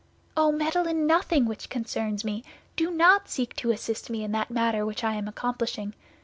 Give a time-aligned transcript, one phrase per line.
[0.35, 2.43] "Oh, meddle in nothing which concerns me.
[2.75, 4.49] Do not seek to assist me in that
[4.83, 5.93] which I am accomplishing.